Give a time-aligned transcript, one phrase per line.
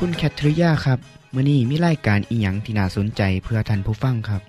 [0.00, 0.98] คุณแคทริยาครับ
[1.34, 4.42] มื้อนี้มีรายการอีหยังที่น่าสนใจเพื่อท่านผู้ฟังครับ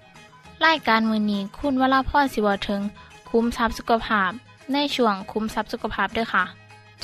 [0.66, 2.81] รายการมือนี้คุณวราพรสิวถึง
[3.30, 4.31] คุ้มทรัพย์สุขภาพ
[4.73, 6.44] ในช่วงคุ้มทรัพย์สุขภาพด้วยค่ะ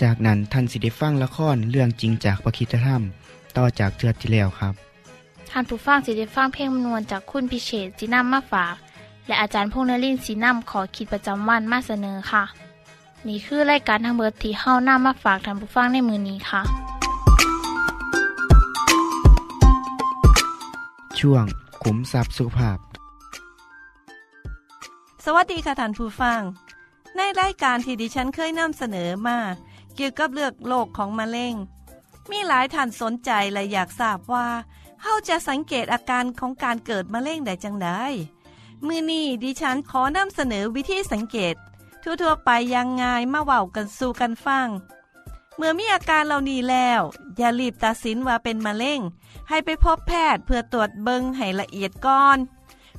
[0.02, 3.02] จากนั้นท่านสิได้ฟังละครเรื่องจริงจากประคีตธรรม
[3.58, 4.74] ต่อจากเทือกที่แล้วครับ
[5.50, 8.76] ท่านผู้ฟังสิได้ฟังเพลงมนวนจากคุณพิเชษจีนัมมาฝาก
[9.28, 12.44] และอาจารย์พงษ์นรินทร์สีนัมขอขีดประจำวันมาเสนอค่ะ
[13.28, 16.62] นี่คือรายการทางเบอร์ที่เฮ้านํมาฝากท่านผู้ฟังในมือนี้ค่ะ
[21.24, 21.46] ช่วง
[21.84, 22.78] ขุมทรัพย์สุขภาพ
[25.26, 26.42] สวัสดีค่ะท่านผู้ฟัง
[27.18, 29.38] ในรายการที่ดิฉันเคยนำเสนอมา
[29.96, 31.56] เกี่ยวกับเรื่องโรคของมะเร็ง
[32.32, 34.48] มีหลายท่านสนใจและอยากทราบว่า
[35.02, 37.90] เฮาจะสังเกตอาการของการเกิดมะเร็งได้จังได
[38.86, 41.56] มือนี้ดิฉันขอนำเสนอวิธีสังเกต
[42.04, 44.68] ทั่วๆไปยังง่ายมาเว้ากันสู่กันฟัง
[45.58, 47.02] เมื่อมีอาการเหล่านี้แล้ว
[47.38, 49.00] อย่ารีบตัดสินว่าเป็นมะเร็ง
[49.50, 52.38] ให้ไปพบแพทย์เพื่อตรวจเบิงให้ละเอียดก่อน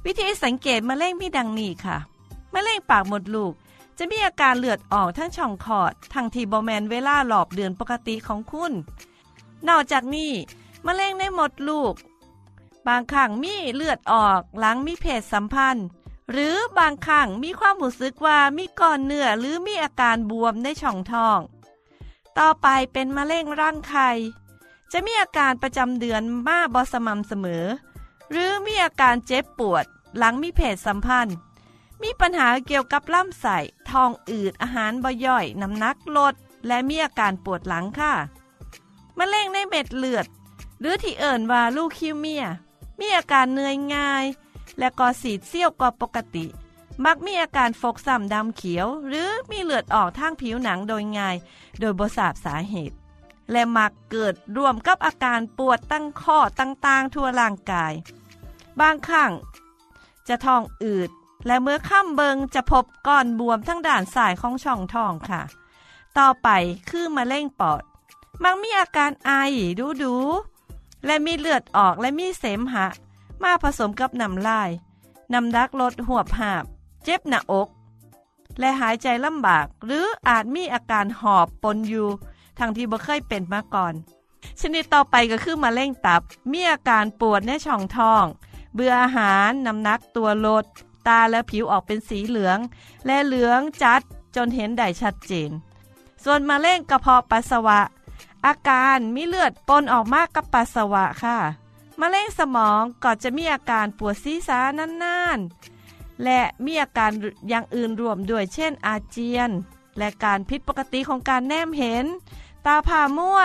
[0.04, 1.96] วิธีสังเกตมะเร็งมีดังนี้ค่ะ
[2.54, 3.52] มะเร็งปากมดลูก
[3.98, 8.72] จะมีอาการเลือดออกทั้งช่องคลอด ทั้งที่บอแมนเวลาหลอบเดือนปกติของคุณ
[9.68, 10.32] นอกจากนี้
[10.86, 11.94] มะเร็งในมดลูก
[12.88, 15.86] บางครั้งมีเลือดออกหลังมีเพศสัมพันธ์
[16.30, 21.38] หรือบางครั้งมีความรู้สึกว่ามีก้อนเนื้อหรือมีอาการบวมในช่องท้อง
[22.38, 24.10] ต่อไปเป็นมะเร็งร่างไข่
[24.92, 27.64] จะมีอาการประจำเดือนมาบอสม่ำเสมอ
[28.30, 29.84] หรือมีอาการเจ็บปวด
[30.16, 31.36] หลังมีเพศสัมพันธ์
[32.02, 33.58] มีปัญหาเกี่ยวกับลำไส้
[33.90, 36.34] ทองอืดอาหารบ่ย่อยน้ำหนักลด
[36.66, 38.14] และมีอาการปวดหลังค่ะ
[39.18, 40.26] มะเร็งในเม็ดเลือด
[40.80, 42.44] หรือที่เอิ่นว่าลูคิวเมีย
[42.98, 44.24] มีอาการเหนื่อยง่าย
[44.78, 46.46] และก่อสีดเสี้ยวกว่าปกติ
[47.04, 51.36] มักมีอาการฟกซ้ำดำเขียว หรือมีเลือดออกทางผิวหนังโดยง่าย
[51.80, 52.96] โดยบ่ทราบสาเหตุ
[53.50, 57.92] และมักเกิดรวมกับอาการปวดตั้งข้อต่างๆ ทั่วร่างกาย
[58.80, 59.32] บางครั้ง
[60.28, 61.10] จะท้องอืด
[61.46, 65.42] และเมื่อข้ามเบิงจะพบก้อนบวมทั้งด่านสายของช่องท้องค่ะ
[66.18, 66.48] ต่อไป
[66.90, 67.82] คือมะเร็งปอด
[68.42, 69.30] มักมีอาการไอ
[69.78, 70.14] ดูดู
[71.06, 72.86] และมีเลือดออกและมีเสมหะ
[73.42, 74.70] มาผสมกับน้ำลาย
[75.32, 76.64] น้ำดักลดหัวบหาบ
[77.04, 77.68] เจ็บหน้าอก
[78.58, 82.08] และหายใจลำบาก หรืออาจมีอาการหอบปนอยู่
[82.58, 83.94] ทั้งที่บ่เคยเป็นมาก่อน
[84.60, 86.22] ชนิดต่อไปก็คือมะเร็งตับ
[86.52, 88.24] มีอาการปวดในช่องท้อง
[88.74, 90.64] เบื่ออาหารน้ำหนักตัวลด
[91.08, 92.58] ตาและผิวออกเป็นสีเหลือง
[93.06, 94.00] และเหลืองจัด
[94.36, 95.50] จนเห็นได้ชัดเจน
[96.24, 97.80] ส่วนมะเร็งกระเพาะปัสสาวะ
[98.46, 101.38] อาการมีเลือดปนออกมากกับปัสสาวะค่ะ
[102.00, 105.73] มะเร็งสมองก็จะมีอาการปวดศีรษะนานๆ
[106.24, 107.10] และมีอาการ
[107.48, 109.50] อย่างอื่นรวมด้วยเช่นอาเจียน
[109.98, 112.06] และการผิดปกติของการแนมเห็น
[112.66, 113.40] ตาผ่ามั่ว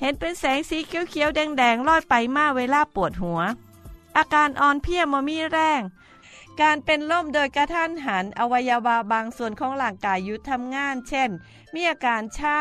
[0.00, 3.40] เห็นเป็นแสงสีเขียวๆแดงๆลอยไปมาเวลาปวดหัว
[4.16, 5.80] อาการอ่อนเพลียมมีแรง
[6.62, 11.30] การเป็นล่มโดยกระทันหันอวัยวะบางส่วนของร่างกายหยุดทำงาน เช่น
[11.74, 12.60] มีอาการชา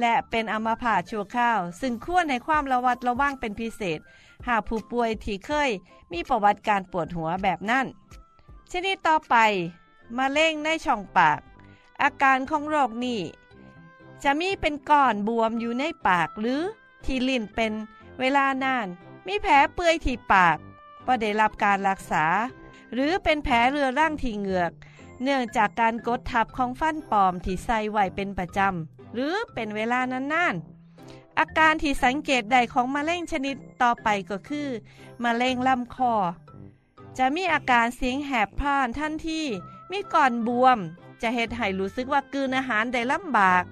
[0.00, 3.98] และเป็นอัมพาตชั่วคราว ซึ่งควรให้ความระวัดระวังเป็นพิเศษ
[4.48, 5.70] หากผู้ป่วยที่เคย
[6.12, 7.86] มีประวัติการปวดหัวแบบนั้น
[8.72, 9.36] ชนิดต่อไป
[10.18, 11.40] มะเร็งในช่องปาก
[12.02, 13.20] อาการของโรคนี้
[14.24, 16.62] จะมีเป็นก้อนบวมอยู่ในปากหรือ
[17.04, 17.72] ที่ลิ้นเป็น
[18.20, 18.86] เวลานาน
[19.26, 20.56] มีแผลเปื่อยที่ปาก
[21.06, 22.24] ก็ได้รับการรักษา
[22.92, 24.72] หรือเป็นแผลเรือร่างที่เหงือก
[25.22, 34.68] เนื่องจากการกดทับของฟันปลอมที่ใส่ไว้เป็นประจำหรือเป็นเวลานานๆอาการที่สังเกตได้ของมะเร็งชนิดต่อไปก็คือ
[35.24, 36.14] มะเร็งลำคอ
[37.18, 39.42] จะมีอาการเสียงแหบพร่านทันที
[39.90, 40.78] มีก่อนบวม
[41.22, 43.64] จะเห็ดให้รู้สึกว่ากืนอาหารได้ลำบาก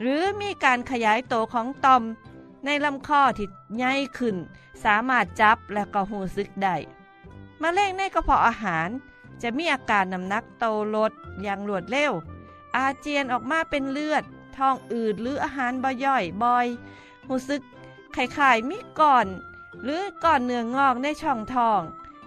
[0.00, 2.02] หรือมีการขยายโตของต่อม
[2.64, 4.36] ในลำคอที่ใหญ่ขึ้น
[4.84, 6.76] สามารถจับและก็หูซึกได้
[7.62, 8.88] มะเร็งในกระเพาะอาหาร
[9.42, 10.64] จะมีอาการน้ำหนักโต
[10.94, 12.12] ลดอย่างรวดเร็ว
[12.76, 14.24] อาเจียนออกมาเป็นเลือด
[14.56, 16.66] ท้องอืดหรืออาหารบ่ย่อยบ่อย
[17.26, 17.62] หูซึก
[18.12, 19.26] ไข่ๆมีก่อน
[19.82, 21.80] หรือก่อนเนื้องอกในช่องท้อง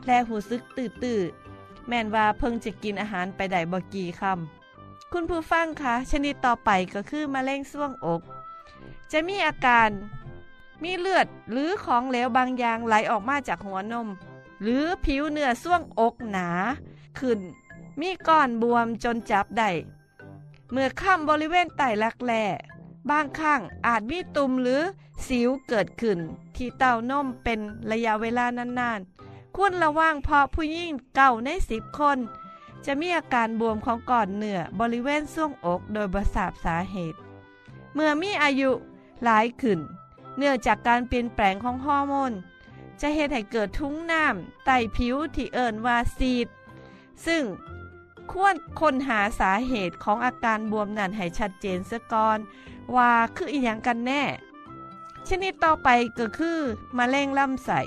[0.06, 8.22] และหูซึกตื่นๆแม่นว่าเพิ่งจะกินอาหารไปได้บ่กี่คำคุณผู้ฟังคะชนิดต่อไปก็คือมะเร็งส่วงอก
[9.12, 9.90] จะมีอาการ
[10.84, 14.08] มีเลือดหรือของเหลวบางอย่างไหลออกมาจากหัวนม
[14.62, 16.48] หรือผิวเนื้อส่วงอกหนา
[17.20, 17.40] ขึ้น
[18.00, 19.70] มีก้อนบวมจนจับได้
[20.72, 22.46] เมื่อข้ามบริเวณไตรักแร้
[23.10, 24.82] บางครั้งอาจมีตุ่มหรือ
[25.28, 26.20] สิวเกิดขึ้น
[26.56, 27.60] ที่เต้านมเป็น
[27.92, 29.00] ระยะเวลานาน
[29.56, 32.18] ควรระวังเพราะผู้หญิงเก่าในสิบคน
[32.86, 37.18] จะมีอาการบวมของก้อนเนื้อบริเวณส่วงอกโดยบทราบสาเหตุ
[37.94, 38.72] เมื่อมีอายุ
[39.24, 39.80] หลายขึ้น
[40.38, 42.34] เนื่องจากการเปลี่ยนแปลงของฮอร์โมน
[43.02, 46.48] จะเหตุให้เกิดทุ้งน้ำไตผิวที่เอิ่นว่าซีด
[47.26, 47.44] ซึ่ง
[48.32, 52.40] ควรค้นหาสาเหตุของอาการบวมนั้นให้ชัดเจนเสียก่อน
[52.96, 54.24] ว่าคืออีหยังกันแน่
[55.28, 56.60] ชนิดต่อไปก็คือ
[56.98, 57.82] มะเร็งลำไส้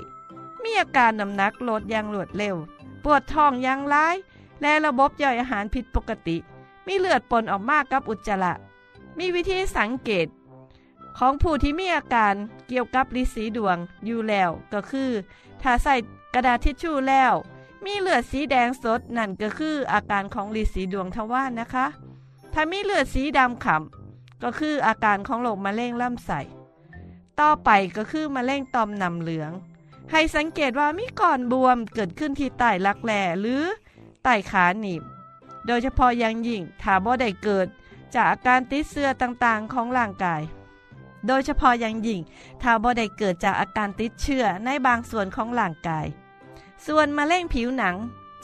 [0.67, 2.55] มีอาการน้ำหนักลดอย่างรวดเร็ว
[3.03, 4.15] ปวดท้องอย่างร้าย
[4.61, 6.37] และระบบย่อยอาหารผิดปกติ
[6.87, 8.53] มีเลือดปนออกมากกับอุจจาระ
[9.17, 10.27] มีวิธีสังเกต
[11.17, 12.33] ของผู้ที่มีอาการ
[12.67, 15.11] เกี่ยวกับลิสีดวงอยู่แล้วก็คือ
[15.61, 15.95] ถ้าใส่
[16.33, 17.33] กระดาษทิชชู่แล้ว
[17.85, 21.85] มีเลือดสีแดงสดนั่นก็คืออาการของลิสีดวงทวารนะคะ
[22.53, 26.39] ถ้ามีเลือดสีดำขำก็คืออาการของโรคมะเร็งลำไส้
[27.39, 29.51] ต่อไปก็คือมะเร็งต่อมน้ำเหลือง
[30.11, 33.63] ให้สังเกตว่ามีก้อนบวมเกิดขึ้นที่ใต้รักแร้หรือ
[34.23, 35.03] ใต้ขาหนีบ
[35.67, 37.67] โดยเฉพาะอยังยิ่งถ้าบ่ได้เกิด
[38.15, 40.41] จากอาการติดเสื้อต่างๆของร่างกาย
[41.27, 42.21] โดยเฉพาะอยังยิ่ง
[42.61, 46.05] ถ้าบ่ได้เกิดจากอาการติดเชื้อในบางส่วนของร่างกาย
[46.85, 47.95] ส่วนมะเร็งผิวหนัง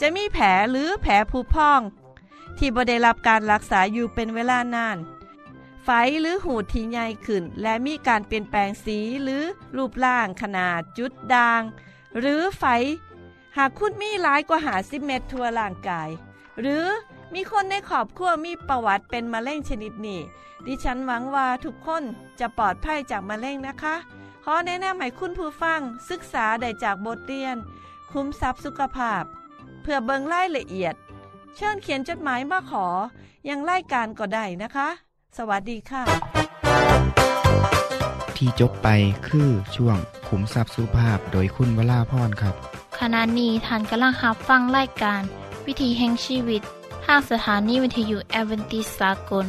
[0.01, 1.81] จะมีแผลหรือแผลผุพอง
[2.57, 4.97] ที่บ่ได้รับการรักษาอยู่เป็นเวลานาน
[5.83, 5.89] ไฝ
[6.21, 9.43] หรือหูดที่ใหญ่ขึ้น และมีการเปลี่ยนแปลงสีหรือ
[9.75, 11.61] รูปร่างขนาดจุดด่าง
[12.19, 12.63] หรือไฝ
[13.57, 16.09] หากคุณมีหลายกว่าหาสิเม็ดทั่วร่างกาย
[16.59, 16.85] หรือ
[17.33, 20.21] มีคนในครอบครัวมีประวัติเป็นมะเร็งชนิดนี้
[20.65, 22.03] ดิฉันหวังว่าทุกคน
[22.39, 23.95] จะปลอดภัยจากมะเร็งนะคะ
[24.43, 27.57] ขอแนะนำให้คุณผู้ฟังศึกษาได้จากบทเรียน
[28.11, 29.23] คุ้มทรัพย์สุขภาพ
[29.81, 30.95] เพื่อเบิงรายละเอียด
[31.55, 32.87] เชิญเขียนจดหมายมาขอ
[33.49, 34.89] ยังไล่การก็ได้นะคะ
[35.37, 36.03] สวัสดีค่ะ
[38.37, 38.87] ที่จบไป
[39.27, 39.97] คือช่วง
[40.27, 42.55] ขุมทรัพย์สุภาพโดยคุณวราพรครับ
[42.99, 45.21] ขณะนี้ท่านกำลังรับฟังรายการ
[45.65, 46.61] วิถีแห่งชีวิต
[47.05, 49.45] ทางสถานีวิทยุแอเวนติสากล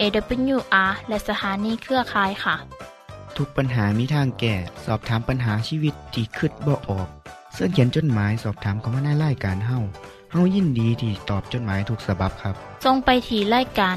[0.00, 2.56] AWR และสถานีเครือข่ายค่ะ
[3.36, 4.54] ทุกปัญหามีทางแก้
[4.84, 7.08] สอบถามปัญหาชีวิตที่คืดบ่ออก
[7.52, 9.78] เสื้อเขียนจดหมายสอบถามเขามาในรายการเฮา
[10.32, 12.54] เฮายินดีที่ตอบจดหมายถูกสาบับครับ
[12.84, 13.96] ทรงไปถีรายการ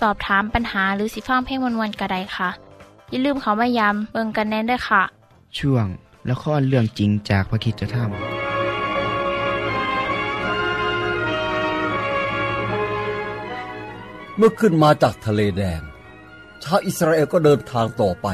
[0.00, 2.50] สอบถามปัญหาหรือสิฟังเพลงวนๆกระไดค่ะ
[3.10, 5.02] อย่าลืมเขามายามเบิงกันแน่นด้วยค่ะ
[5.58, 5.86] ช่วง
[6.30, 8.10] ละครเรื่องจริงจากพระคิดธรรม
[14.36, 15.80] เมื่อขึ้นมาจากทะเลแดง
[16.62, 18.26] ชาวอิสราเอลก็เดินทางต่อไป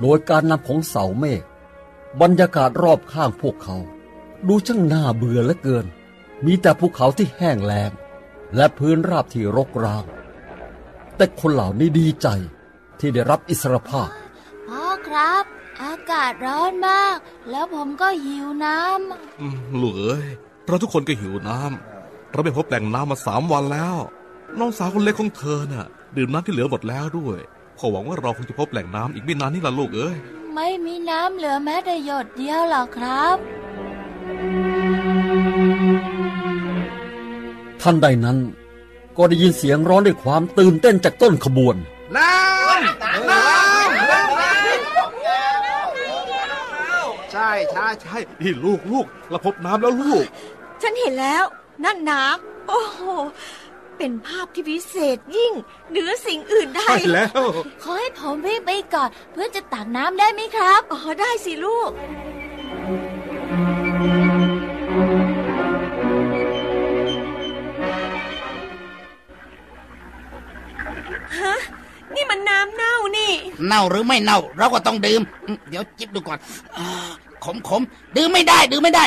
[0.00, 1.42] โดยการนำของเสาเมฆ
[2.20, 3.76] บรรยากาศรอบข้างพวกเขา
[4.48, 5.86] ดูช่างน่าเบื่อเหลือเกิน
[6.44, 7.90] มีแต่ภูเขาที่แห้งแล้ง
[8.56, 10.04] และพื้นราบที่รกร้าง
[11.16, 12.28] แต่คนเหล่านี้ดีใจ
[12.98, 14.08] ที่ได้รับอิสรภาพ
[14.68, 15.44] พ่อครับ
[15.82, 17.16] อากาศร้อนมาก
[17.50, 18.78] แล้วผมก็หิวน้
[19.40, 20.26] อืมลูกเอ้ย
[20.66, 23.96] เราทุกคนก็หิวน้ำเราไม่พบแหล่งน้ำมาสามวันแล้ว
[24.58, 27.38] น้องสาวคนเล็กของเธอน่ะ ดื่มน้ำที่เหลือหมดแล้วด้วย
[27.78, 33.36] ขอหวังว่าเราคงจะพบแหล่งน้ำอีกไม่นานนี่ละลูกเอ้ยำไม่มีน้ำเหลือแม้แต่หยดเดียวหรอกครับ
[37.82, 38.38] ท่านใดนั้น
[39.16, 41.76] ก็ได้ยินเสียงร้องด้วยความตื่นเต้นจากต้นขบวน
[42.16, 43.72] น้ำน้ำ
[47.32, 50.24] ใช่ใช่ใช่นี่ลูกลูกเราพบน้ำแล้วลูก
[50.82, 51.44] ฉันเห็นแล้ว
[51.84, 53.00] นั่นน้ำโอ้โห
[53.98, 55.52] เป็นภาพที่พิเศษยิ่ง
[55.90, 57.42] เหนือสิ่งอื่นใดใช่แล้ว
[57.82, 61.90] ขอให้ผมวิ่งไปก่อน เพื่อจะตักน้ำได้ไหมครับ อ๋อ ได้สิลูก
[72.34, 73.32] มันน้ำเน่านี่
[73.66, 76.38] เน่าหรือไม่เน่า เราก็ต้องดื่มอืมเดี๋ยวจิบดูก่อน
[76.76, 76.86] อา
[77.44, 77.82] ขมขม
[78.16, 79.04] ดื่มไม่ได้ ดื่มไม่ได้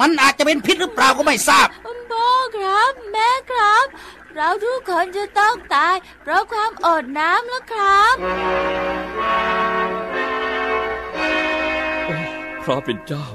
[0.00, 1.68] มันอาจจะเป็นพิษหรือเปล่าก็ไม่ทราบ
[2.10, 3.86] พ่อครับ แม่ครับ
[4.34, 8.14] เราทุกคนจะต้องตาย เพราะความอดน้ำแล้วครับ
[12.64, 13.26] พระเป็นเจ้า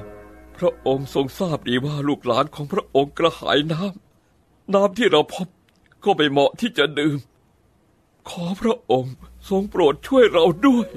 [0.57, 5.47] พระองค์ทรงทราบดีว่าลูกหลานของพระองค์กระหายน้ำน้ำที่เราพบ
[6.03, 7.19] ก็ไม่เหมาะที่จะดื่ม
[8.29, 9.15] ขอพระองค์
[9.49, 10.87] ทรงโปรดช่วยเราด้วย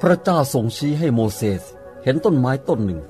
[0.00, 1.62] พระเจ้าทรงชี้ให้โมเสส
[2.02, 3.00] เห็นต้นไม้ต้นหนึ่ง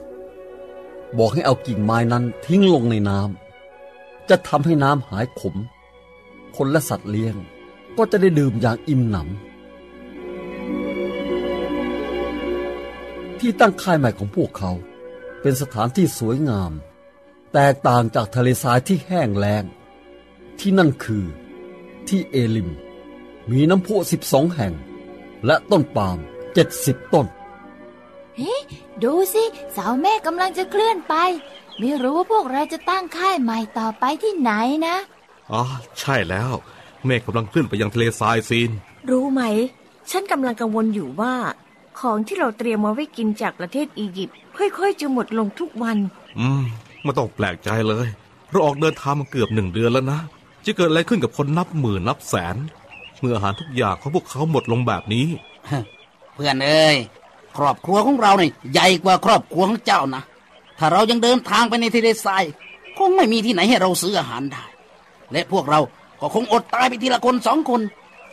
[1.19, 5.55] บอกให้เอากิ่งไม้นั้นทิ้งลงในน้ำจะทำให้น้ำหายขม
[6.57, 7.37] คนและสัตว์เลี้ยง
[7.97, 9.27] ก็จะได้ดื่มอย่างอิ่มหนำ
[13.39, 14.73] ที่ตั้งค่ายใหม่ของพวกเขา
[15.41, 16.73] เป็นสถานที่สวยงาม
[17.59, 19.65] แตกต่างจากทะเลทรายที่แห้งแล้ง
[20.59, 21.25] ที่นั่นคือ
[22.09, 22.71] ที่เอลิม
[23.51, 24.73] มีน้ำพุสิบสองแห่ง
[25.47, 26.19] และต้นปาล์ม
[26.55, 27.27] เจ็ดสิบต้น
[28.37, 28.57] เฮ้
[29.03, 31.15] ดูสิเสาแม่กำลังจะเคลื่อนไป
[31.79, 34.53] ไม่รู้ว่าพวกเราจะตั้งค่ายใหม่ต่อไปที่ไหน
[34.87, 34.97] นะ
[35.51, 35.63] อ๋อ
[35.99, 36.53] ใช่แล้ว
[37.05, 38.71] เมฆกำลังเคลื่อนไปยังทะเลทรายซีน
[39.11, 39.43] รู้ไหม
[40.11, 41.35] ฉันกำลังกังวลอยู่ว่า
[41.99, 45.99] ของที่เราเตรียมมาไว้กินจากประเทศอียิปต์ค่อยๆจะหมดลงทุกวัน
[46.41, 46.67] อืม
[47.07, 48.07] ไม่ต้องแปลกใจเลย
[48.51, 50.21] เราออกเดินทางมาเกือบหนึ่งเดือนแล้วนะ
[50.65, 52.57] จะเกิดอะไรขึ้นกับคนนับหมื่นนับแสน
[53.21, 55.27] เมื่ออาหารทุกอย่างของพวกเขาหมดลงแบบนี้
[56.35, 56.97] เพื่อนเอ้ย
[57.57, 60.23] ครอบครัวของเราเนี่ยใหญ่กว่าครอบครัวของเจ้านะ
[60.79, 62.45] ถ้าเรายังเดินทางไปในทะเลทราย
[62.99, 64.65] คงไม่มีที่ไหนให้เราซื้ออาหารได้
[65.33, 65.81] และพวกเรา
[66.21, 67.81] ก็คงอดตายไปทีละคนสองคน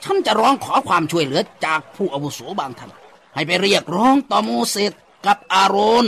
[0.04, 2.92] ฉันจะร้องขอความช่วยเหลือจากผู้อาวุโสบางท่าน
[3.34, 4.92] ให้ไปเรียกร้องต่อโมเสส
[5.26, 6.06] กับอาโรน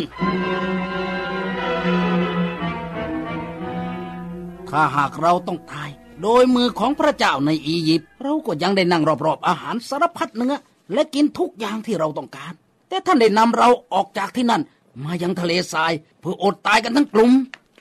[4.78, 5.90] ถ้าหากเราต้องตาย
[6.24, 10.54] โดยมือของพระเจ้าในอียิปต์เราก็ยังได้นั่งรอบๆ อาหารสารพัดเนื้อ
[10.94, 12.54] และกินทุกอย่างที่เราต้องการ
[12.90, 14.62] แต่ท่านได้นำเราออกจากที่นั่น
[15.04, 17.32] มายังทะเลทราย เพื่ออดตายกันทั้งกลุ่ม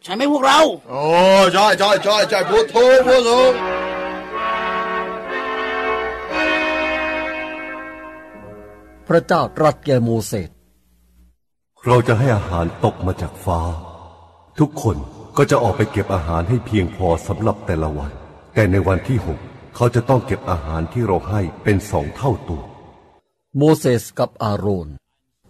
[0.03, 0.61] ใช่ไหมพวกเรา
[0.91, 1.03] โอ้
[1.53, 3.53] ใช่ใช่ใช่ใช่พูดถูกพูดถูก
[9.09, 10.51] พระเจ้าตรัสแก่โมเสส
[11.87, 13.61] เราจะให้อาหารตกมาจากฟ้า
[14.61, 14.99] ทุกคน
[15.37, 18.11] ก็จะออกไปเก็บอาหารให้เพียงพอสำหรับแต่ละวัน
[18.55, 19.39] แต่ในวันที่หก
[19.75, 22.63] เขาจะต้องเก็บอาหารที่เราให้เป็นสองเท่าตัว
[23.57, 24.89] โมเสสกับอาโรน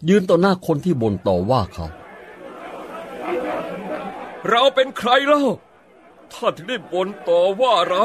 [0.09, 1.87] ยืนต่อหน้าคนที่บ่นต่อว่าเขา
[4.51, 5.43] เราเป็นใครเล่า
[6.35, 8.05] ท่านถึงได้บ่นต่อว่าเรา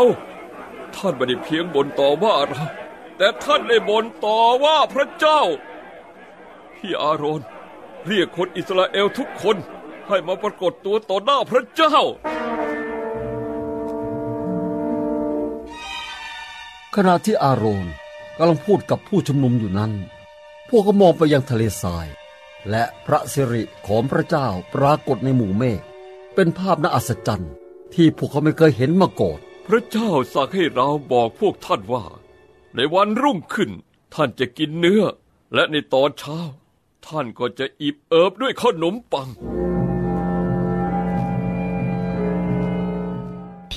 [0.95, 2.63] ท่านไม่ได้เพียงบ่นต่อว่าเรา
[3.17, 5.41] แต่ท่านได้บ่นต่อว่าพระเจ้า
[6.75, 7.41] พี่อาโรน
[8.05, 9.57] เรียกคนอิสราเอลทุกคน
[10.09, 11.97] ให้มาปรากฏตัวต่อหน้าพระเจ้า
[16.95, 17.87] ขณะที่อาโรน
[18.37, 19.91] กำลังพูดกับผู้ชุมนุมอยู่นั้น
[20.69, 22.07] พวกเขามองไปยังทะเลทราย
[22.69, 25.81] และพระสิริของพระเจ้าปรากฏในหมู่เมฆ
[26.35, 27.53] เป็นภาพน่าอัศจรรย์
[27.93, 32.05] ที่พวกเขาไม่เคยเห็นมาก่อนพระเจ้าสั่งให้เราบอกพวกท่านว่า
[32.75, 33.71] ในวันรุ่งขึ้น
[34.13, 35.03] ท่านจะกินเนื้อ
[35.53, 36.39] และในตอนเช้า
[37.07, 39.29] ท่านก็จะอิบเอิบด้วยขนมปัง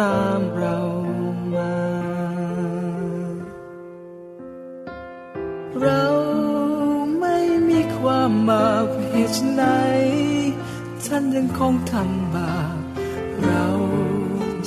[0.00, 0.78] ตามเรา
[1.54, 1.74] มา
[5.80, 6.04] เรา
[7.20, 7.38] ไม่
[7.68, 9.64] มีความบาปเหตุไหน
[11.04, 12.78] ท่านยังคงทำบาป
[13.42, 13.66] เรา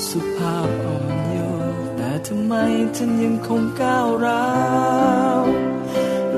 [0.07, 1.37] สุภาพอ่อนโย
[1.73, 2.53] นแต่ทำไม
[2.95, 4.49] ท่านยังคงก้าวร้า
[5.39, 5.43] ว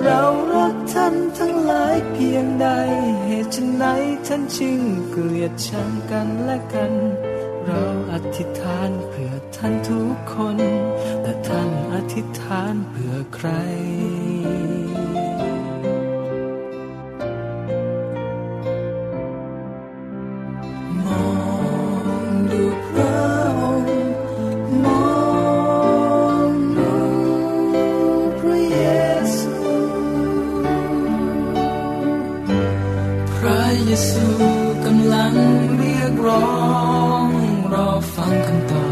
[0.04, 0.22] เรา
[0.54, 2.68] รักท่านทั้งหลายเพียงใด
[3.26, 3.86] เหตุไหน
[4.28, 4.80] ท่านจึง
[5.12, 6.94] เกลียดชังกันและกัน
[8.18, 10.58] อธิษฐานเพื่อท่านทุกคน
[11.22, 13.48] แต่ท่านอธิษฐานเพื่อใคร
[21.06, 21.26] มอ
[22.30, 23.24] งดูพระ
[23.60, 23.96] องค์
[24.84, 25.06] มอ
[26.48, 26.94] งดู
[28.40, 28.78] พระเย
[29.38, 29.56] ซู
[33.36, 34.28] พระเยซู
[34.86, 35.34] กำลัง
[35.78, 36.48] เรียกร้อ
[37.24, 37.35] ง
[37.74, 38.85] รอฟังคำตอบ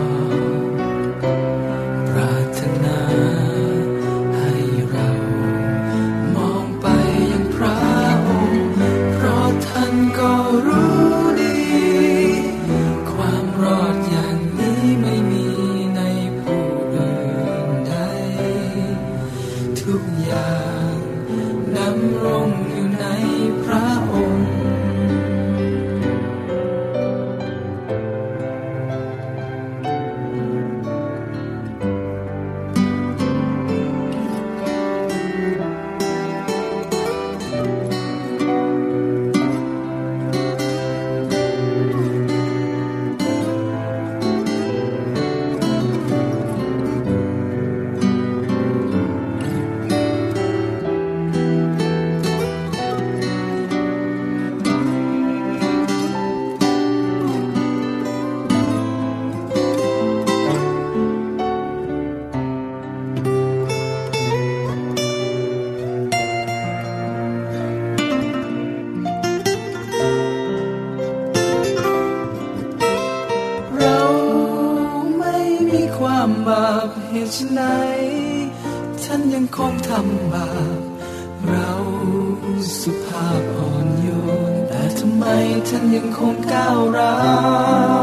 [85.93, 87.15] ยังคงก้าวร้า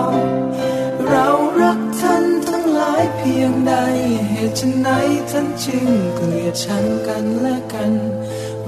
[0.09, 0.11] ว
[1.09, 1.26] เรา
[1.61, 3.75] รักท่านทั้งหลายเพียงใด
[4.30, 4.88] เหตุไหน
[5.31, 7.92] ท่านจึงเกลียดชังกันและกัน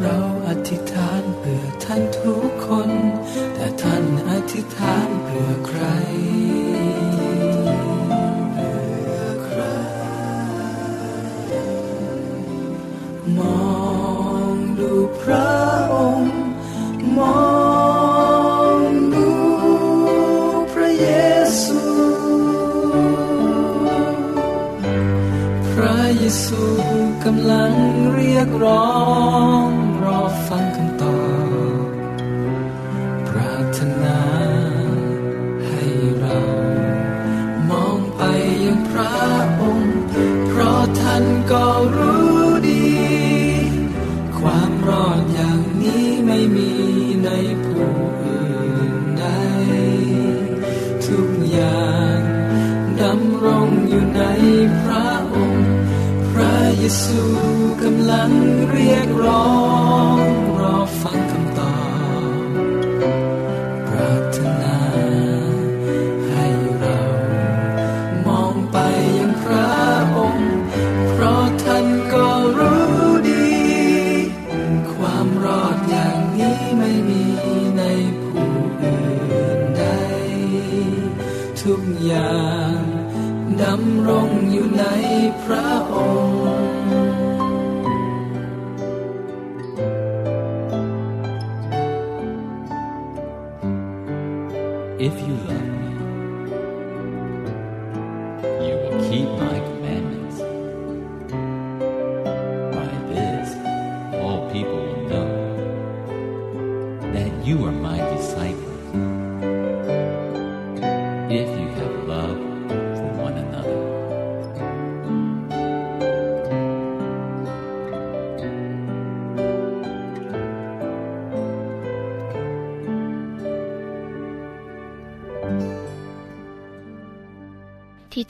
[0.01, 2.91] เราอธิษฐานเพื่อท่านทุกคน
[3.55, 5.02] แต่ท่านอธิษฐาน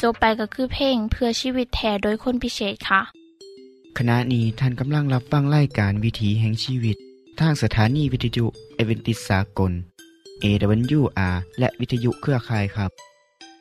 [0.02, 3.00] จบไปก็คือเพลงเพื่อชีวิตแทนโดยคนพิเศษค่ะ
[3.98, 6.96] ขณะนี้ท่านกำลังรับฟังรายการวิถีแห่งชีวิต
[7.40, 9.72] ทางสถานีวิทยุเอเวนติสากล
[10.42, 12.90] AWR และวิทยุเครือข่ายครับ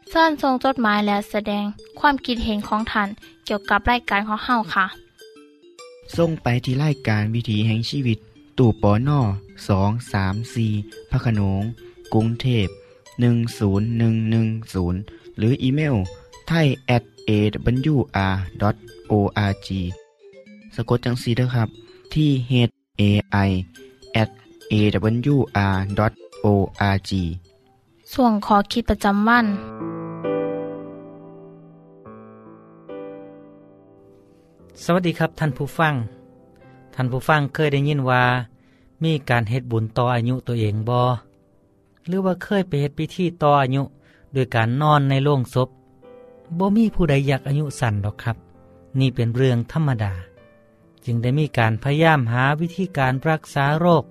[0.09, 1.65] เชิญส่งจดหมายและแสดง
[1.99, 3.09] ความคิดเห็นของท่าน
[3.45, 4.85] เกี่ยวกับรายการของเฮาค่ะ
[6.17, 8.17] ส่งไปที่รายการวิถีแห่งชีวิต
[8.57, 9.19] ตู่ปอน่อ
[9.67, 10.67] สองสามสี
[11.09, 11.61] พระโขนง
[12.13, 12.67] กรุงเทพ
[14.01, 15.95] 10110 หรืออีเมล
[16.53, 18.07] ไทย at awr.org
[20.75, 21.69] สะกดจังสีนะครับ
[22.13, 22.53] ที่ h
[23.01, 23.03] a
[23.47, 23.49] i
[24.21, 24.29] at
[24.73, 25.91] awr.org
[28.13, 29.45] ส่วนขอคิดประจำวัน
[34.83, 35.93] สวัสดีครับท่านผู้ฟัง
[36.95, 38.23] ท่านผู้ฟังเคยได้ยินว่า
[39.03, 41.03] มีการเฮ็ดบุญต่ออายุตัวเองบอ
[42.07, 43.83] หรือว่าเคยไปเฮ็ดพิธีต่ออายุ
[44.33, 45.69] โดยการนอนในโรงศพ
[46.57, 48.37] บ่มีผู้ใดอยากอายุสั้นหรอกครับ
[48.99, 50.13] นี่เป็นเรื่องธรรมดา
[51.05, 54.03] จึงได้มีการพยายามหาวิธีการรักษาโรค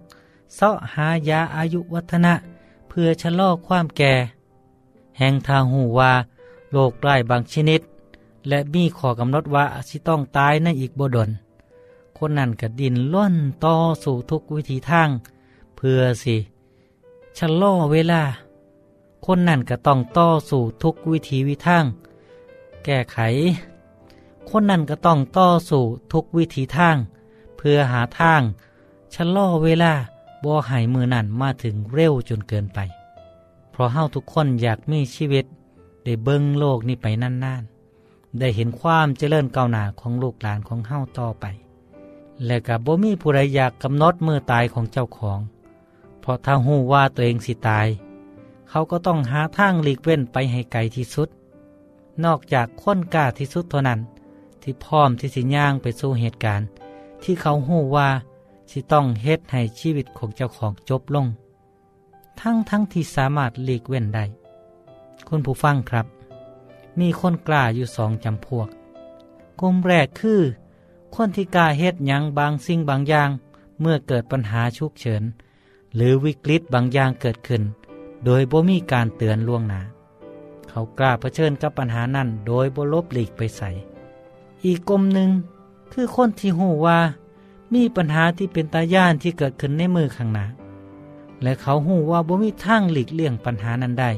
[0.55, 2.35] เสาะหายาอายุวัฒนะ
[2.89, 4.15] เพื่อชะลอความแก่
[5.19, 6.13] แห่งทางหูว่า
[6.73, 7.81] โรคร้ายบางชนิด
[8.49, 11.31] และมีข้อกำหนดว่าสิต้องตายในอีกบดล
[12.19, 13.75] คนนั้นก็ดินล้นต่อ
[14.05, 15.09] สู่ทุกวิธีทาง
[15.77, 16.37] เพื่อสิ
[17.39, 18.23] ชะลอเวลา
[19.27, 21.85] คนนั้นก็ต้องต่อสู่ทุกวิธีวิทาง
[22.85, 23.19] แก้ไข
[24.51, 26.97] คนนั้นก็ต้องต่อสู่ทุกวิธีทาง
[27.57, 28.43] เพื่อหาทาง
[29.15, 29.93] ชะล่อเวลา
[30.45, 32.79] บ่ให้มือนั่นมาถึงเร็วจนเกินไป
[33.71, 35.45] เพราะเฮาทุกคนอยากมีชีวิต
[36.05, 41.45] ได้เบิ่งโลกนี้ไปนานๆ ได้เห็นความเจริญก้าวหน้าของลูกหลานของเฮาต่อไป
[42.45, 45.41] และกับบ่มีผู้ใดอยากกำหนดมือตายของเจ้าของ
[46.21, 47.89] เพราะถ้าหูว่าตัวเองสิตาย
[48.71, 51.29] เขาก็ต้องหาทางหลีกเว้นไปให้ไกลที่สุด
[52.25, 54.01] นอกจากคนกล้าที่สุดเท่านั้น
[54.63, 56.67] ที่พร้อมที่สิย่างไปสู่เหตุการณ์
[57.23, 58.09] ที่เขาหูว่า
[58.71, 61.27] สิต้องเฮ็ดให้ชีวิตของเจ้าของจบลง
[62.41, 64.25] ทั้งทั้งที่สามารถหลีกเว้นได้
[65.29, 66.07] คุณผู้ฟังครับ
[67.01, 68.69] มีคนกล้าอยู่สองจำพวก
[69.61, 70.41] กลุ่มแรกคือ
[71.15, 73.31] คนที่กล้าเฮ็ดยังบางสิ่งบางอย่าง
[73.81, 75.23] เมื่อเกิดปัญหาฉุกเฉิน
[75.97, 77.63] หรือวิกฤตบางอย่างเกิดขึ้น
[78.25, 79.81] โดยบ่มีการเตือนล่วงหน้า
[80.71, 83.71] เขากล้าเผชิญกับปัญหานั้นโดยบลบหลีกไปใส่
[84.65, 85.31] อีกกลุ่มหนึ่ง
[85.93, 86.99] คือคนที่หูว่า
[87.75, 90.47] มีปัญหาที่เป็นตาย่านที่เกิดขึ้นในมือข้างหน้า
[91.43, 94.11] และเขาหูว่าบ่มีทางหลีกเลี่ยงปัญหานั้นได้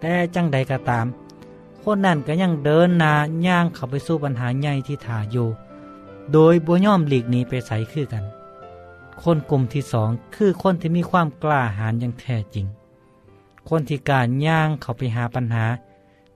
[0.00, 1.06] แต่จังใดก็ตาม
[1.82, 3.12] คนนั้นก็ยังเดินหน้า
[3.46, 5.48] ย่างเข้าไปสู่ปัญหาใหญ่ที่ถาอยู่
[6.32, 8.24] โดยบ่ย่อมหลีกหนีไปใส่คือกัน
[9.22, 12.66] คนกลุ่มที่สองคือคนที่มีความกล้าหาญอย่างแท้จริง
[13.68, 15.64] คนที่การย่างเขาไปหาปัญหา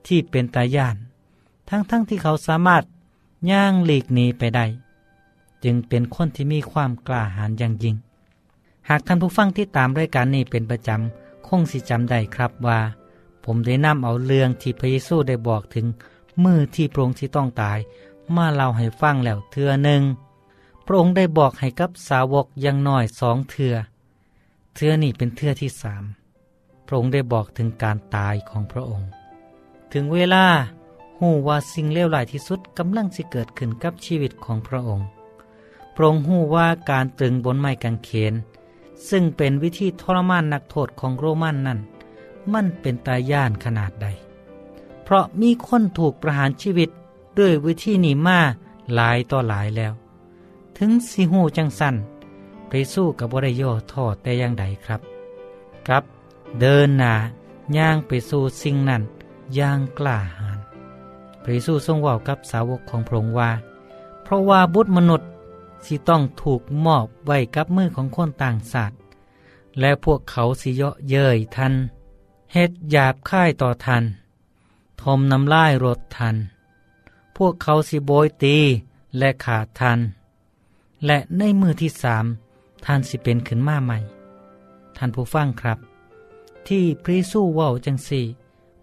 [0.07, 0.97] ที่เป็นตาย่าน
[1.69, 2.83] ทั้งๆทที่เขาสามารถ
[3.51, 4.67] ย่างหลีกหนีไปได้
[5.65, 7.97] จึงเป็นคนที่มีความกล้าหาญอย่างยิ่ง
[8.89, 12.81] หากท่านผู้ฟังที่ตามรายการนี้เป็นประจำ คงสิจำได้ครับว่า
[13.45, 15.87] ผมได้นำเอาเรื่องที่พระเยซูได้บอกถึง
[16.45, 17.79] มือที่พระองค์ที่ต้องตาย
[18.37, 20.03] มาเล่าให้ฟังแล้วเทือหนึ่ง
[20.87, 23.75] พระองค์ได้บอกให้กับสาวกยังน้อยสองเทือ
[24.75, 26.05] เทือนี่เป็นเทือที่สาม
[26.87, 29.09] พระองค์ได้บอกถึงการตายของพระองค์
[29.93, 30.45] ถึงเวลา
[31.19, 35.07] หูว่าสิ่งเลวร้ายที่สุดกำลังสิเกิดขึ้นกับชีวิตของพระองค์
[35.95, 38.35] พระองค์หูว่าการตรึงบนไม้กางเขน
[39.09, 41.79] ซึ่งเป็นวิธีทรมานนักโทษของโรมันนั่น
[42.53, 44.07] มันเป็นตายย่านขนาดใด
[45.03, 46.91] เพราะมีคนถูกประหารชีวิต
[47.39, 48.39] ด้วยวิธีนี้มา
[48.95, 49.93] หลายต่อหลายแล้ว
[50.79, 51.95] ถึงสิหูจังสัน
[52.69, 55.01] ไปสู้กับบริโยทอดแต่อย่างใดครับ
[55.87, 56.05] ครับ
[56.61, 57.15] เดินหนา
[57.77, 59.03] ย่างไปสู่สิ่งนั้น
[59.59, 60.59] ย่างกล้าหาญ
[61.43, 63.51] พระเยซูทรงว่ากับสาวกของพระองค์ว่า
[64.23, 65.29] เพราะว่าบุตรมนุษย์
[65.85, 68.99] สิต้องถูกมอบไว้กับมือของคนต่างศาสตร์
[69.81, 71.75] และพวกเขาสิเยาะเย้ยทัน
[72.53, 74.05] เฮ็ดหยาบค่ายต่อทัน
[75.03, 76.37] ทมน้ำลายรถทัน
[77.37, 78.57] พวกเขาสิโบยตี
[79.19, 79.99] และขาดทัน
[81.07, 82.25] และในมือที่สาม
[82.85, 83.99] ท่านสิเป็นขึ้นมาใหม่
[84.97, 85.79] ท่านผู้ฟังครับ
[86.69, 88.25] ที่พระเยซูเว้าจังสี่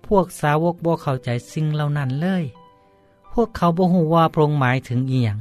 [0.06, 2.46] พวกสาวกบ่เข้าใจสิ่งเหล่านั้นเลย
[3.34, 5.38] พวกเขาบ่ฮู้ว่าพระองค์หมายถึงเอียง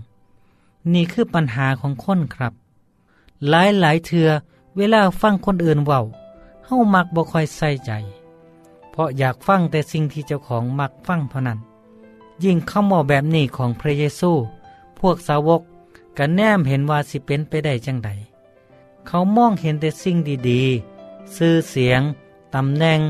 [0.93, 2.53] นี่คือปัญหาของคนครับ
[3.49, 4.29] หลายหลายเทือ
[4.77, 6.01] เวลาฟังคนอื่นเว้า
[6.65, 7.93] เฮามักบ่ค่อยใส่ใจ
[8.91, 11.59] เพราะอยากฟังแต่สิ่งที่เจ้าของมักฟังเท่านั้น
[12.45, 14.33] ยิ่งเข้าหมอแบบนี้ของพระเยซู
[14.99, 15.63] พวกสาวก
[16.17, 18.11] ก็แนมเห็นว่าสิเป็นไปได้จังใด
[19.07, 20.17] เขามองเห็นแต่สิ่ง
[20.49, 22.03] ดีๆ ซื่อเสียง
[22.55, 23.01] ตำแหน่ง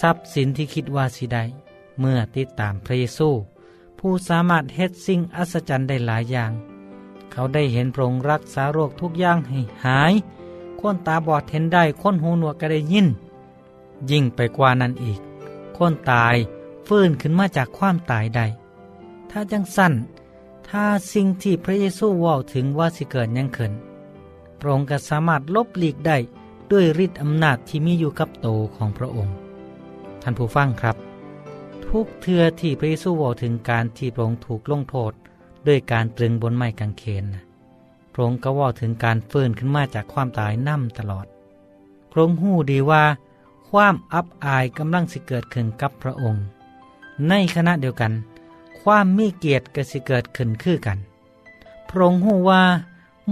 [0.00, 1.44] ทรัพย์สินที่คิดว่าสิได้
[2.00, 3.28] เมื่อติดตามพระเยซู
[3.98, 6.52] ผู้สามารถเฮ็ดสิ่งอัศจรรย์ได้หลายอย่าง
[7.32, 10.14] เขาได้เห็นพระองค์รักษาโรคทุกอย่างให้หาย
[10.80, 13.06] คนตาบอดเห็นได้คนหูหนวกก็ได้ยิน
[14.10, 15.20] ยิ่งไปกว่านั้นอีก
[15.76, 16.36] คนตาย
[16.86, 18.46] ฟื้นขึ้นมาจากความตายได้
[19.30, 19.92] ถ้าจังสั้น
[20.68, 23.72] ถ้าสิ่งที่พระเยซูว่าถึงว่าสิเกิดยังขึ้น
[24.58, 26.16] พระองค์ก็สามารถลบหลีกได้
[26.72, 29.36] ด้วยฤทธิ์อำนาจที่มีอยู่กับโตของพระองค์
[30.22, 30.96] ท่านผู้ฟังครับ
[31.86, 35.12] ทุกเทือที่พระเยซูว่าถึงการที่พระองค์ถูกลงโทษ
[35.66, 37.24] ด้วยการตรึงบนไม้กางเขน
[38.12, 41.26] พระองค์ก็ว่าถึงการฟื่อนขึ้นมาจากความตายนั่มตลอด
[42.10, 43.04] พระองค์หู้ดีว่า
[43.70, 46.44] ความอับอายกำลังสิเกิดขึ้นกับพระองค์
[47.28, 48.12] ในขณะเดียวกัน
[48.82, 50.98] ความมีเกียรติก็สิเกิดขึ้นคือกัน
[51.88, 52.62] พระองค์หู้ว่า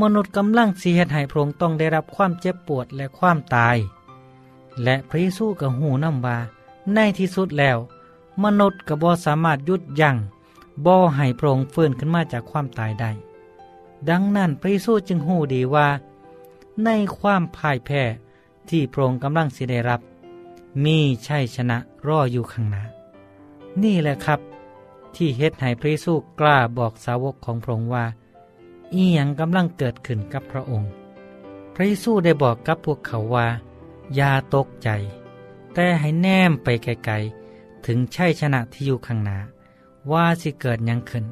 [0.00, 3.76] มนุษย์กำลังสิเหตุให้พระองค์ต้องได้รับความเจ็บปวดและความตาย
[4.83, 6.38] และพระเยซูก็หูนำว่า
[6.94, 7.78] ในที่สุดแล้ว
[8.44, 10.16] มนุษย์ก็บ่สามารถยุดยัง้ง
[10.87, 13.11] บ่ให้พระองค์ฟื้นขึ้นมาจากความตายได้
[14.09, 15.88] ดังนั้นพระเยซูจึงหูดีว่า
[16.85, 18.02] ในความพ่ายแพ้
[18.68, 20.00] ที่พระองค์กำลังสิได้รับ
[20.85, 22.83] มีชัยชนะรออยู่ข้างหน้า
[23.83, 24.40] นี่แหละครับ
[25.14, 28.05] ที่เฮ็ดให้พระเยซูกล้าบอกสาวกของพระองค์ว่า
[28.94, 30.90] อีหยังกำลังเกิดขึ้นกับพระองค์
[31.74, 33.46] พระเยซูได้บอกกับพวกเขาว่า
[34.14, 34.88] อย่าตกใจ
[35.74, 39.38] แต่ให้แนมไปไกลๆ ถึงชัยชนะที่อยู่ข้างหน้า
[40.11, 41.24] ว่าสิเกิดยังขึ้น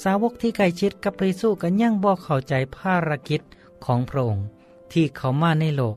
[0.00, 3.40] สาวกที่ใกล้ชิดกับพระเยซูก็ยังบอกเข้าใจภารกิจ
[3.84, 4.44] ของพระองค์
[4.92, 5.96] ที่เขามาในโลก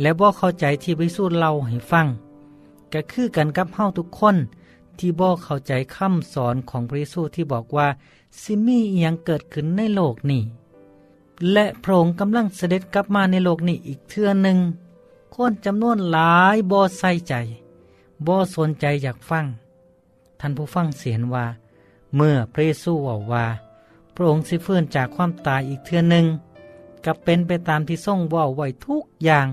[0.00, 2.06] และบอกเข้าใจที่พระเยซูเล่าให้ฟัง
[2.92, 4.36] ก็คือกันกับเฮาทุกคน
[4.98, 7.88] ที่บอกเข้าใจคำสอนของพระเยซูที่บอกว่า
[8.42, 10.42] สิมีอียังเกิดขึ้นในโลกนี้
[11.52, 14.58] และพระองค์กำลังเสด็จกลับมาในโลกนี้อีกเทื่อหนึ่ง
[15.34, 17.34] คนจำนวนหลายบ่ใส่ใจ
[18.26, 19.46] บ่สนใจอยากฟัง
[20.40, 21.46] ท่านผู้ฟังเสียนว่า
[22.16, 23.46] เมื่อพระเยซูว่าว่า
[24.14, 26.26] พระองค์สิฟื้นจากความตายอีกเทื่อหนึ่ง
[27.04, 29.46] กับเป็นไปตามที่ทรงว่าไว้ทุกอย่าง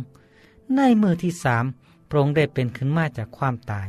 [0.75, 1.65] ในมือที่สาม
[2.09, 3.87] พระองค์ได้เป็นขึ้นมาจากความตาย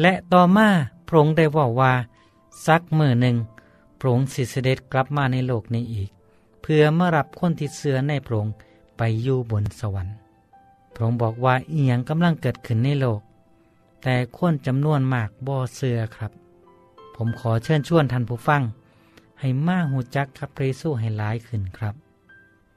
[0.00, 0.68] และต่อมา
[1.06, 1.92] พระองค์ได้ว่าว่า
[2.66, 3.36] สักมือหนึ่ง
[3.98, 6.10] พระองค์สิเสด็จกลับมาในโลกนี้อีก
[6.62, 8.54] เพื่อมารับคนที่เสือในพระองค์
[8.96, 10.14] ไปอยู่บนสวรรค์
[10.94, 13.20] พระองค์บอกว่าเอียงกำลังเกิดขึ้นในโลก
[14.02, 16.32] แต่คนจำนวนมากบ่อเสือครับ
[17.14, 18.62] ผมขอเชิญชวนท่านผู้ฟัง
[19.40, 21.94] ให้มาหูจักกับพระเยซูให้หลายขึ้นครับ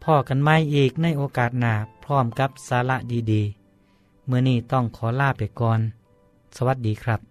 [0.04, 1.74] พ่อกันไม่อีกในโอกาสหนา
[2.06, 2.98] พร้อมกับสาระ
[3.32, 5.80] ดีๆเมื่อนี้ต้องขอลาไปก่อน
[6.56, 7.31] สวัสดีครับ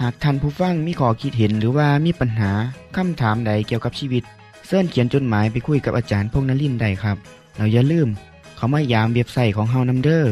[0.00, 2.50] หากท่านผู้ฟังมีข้อคิดเห็นหรือว่ามีปัญหา
[2.96, 4.24] คำถามใดเกี่ยวกับชีวิต
[4.66, 7.16] เสินเขียนจดหมายไปคุยกับอาจารย์พงนลินได้ครับ
[7.56, 8.08] เราอย่าลืม
[8.56, 10.28] เขามายามเว็บไซต์ของเฮานัมเดอร์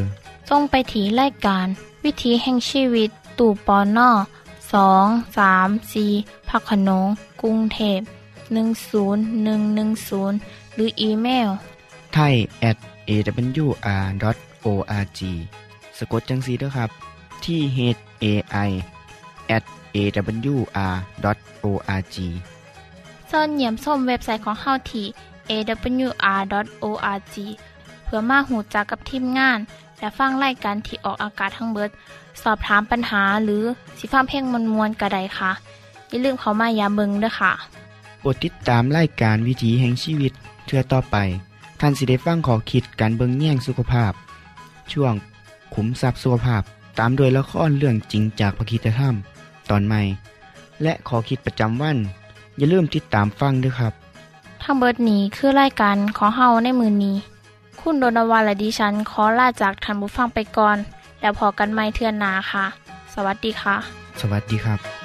[0.50, 1.66] ส่งไปถีรายการ
[2.05, 4.11] วิถีแห่งชีวิต ตู่ปอน่อ
[4.72, 5.07] สอง
[5.38, 6.07] สามสี
[6.48, 7.07] พักขนง
[7.42, 8.00] กรุงเทพ
[8.53, 11.48] 10110 หรืออีเมล
[12.14, 12.35] ไทย
[12.70, 12.77] at
[13.09, 15.20] awr.org
[15.98, 16.90] สะกดจังสีด้วยครับ
[17.44, 17.79] ที่ h
[18.22, 18.24] a
[18.68, 18.70] i
[19.57, 19.62] at
[19.96, 21.07] awr.org
[23.28, 25.07] เสินเหยี่ยมส้มเว็บไซต์ของเฮาที่
[25.50, 27.37] awr.org
[28.04, 29.59] เพื่อมาหูจักกับทีมงาน
[29.98, 31.90] และฟังไล่กันที่ออกอากาศทั้งเบิด
[32.42, 33.64] สอบถามปัญหาหรือ
[33.98, 35.52] สิฟ้าเพ่งมวลมวลกระไดค่ะ
[36.09, 37.52] อย่าลืมเขามายาเบิงด้วยค่ะ
[38.20, 40.33] โปรดติดตามไล่การวิถีแห่งชีวิต
[40.66, 41.16] เทือต่อไป
[41.80, 44.12] ท่านสิได้ฟังขอคิดการเบิงแย่งสุขภาพ
[44.92, 45.14] ช่วง
[45.74, 46.62] ขุมทรัพย์สุขภาพ
[46.98, 49.14] ตามโดยละครเรื่องจริงจากพระคีตธรรม
[49.70, 50.03] ตอนใหม่
[50.83, 51.98] และขอคิดประจำวัน
[52.57, 53.92] อย่าลืมติดตามฟังด้วยครับ
[54.62, 57.16] ทั้งเบิดนี้คือรายการของเฮาในมือนี้
[57.81, 60.77] คุณโดนวาและดิฉันขอลาจากทันบุฟังไปก่อน
[61.20, 62.64] แล้วพอกันไม่เทื่อนนาค่ะ
[63.14, 63.77] สวัสดีค่ะ
[64.20, 64.81] สวัสดีครับ「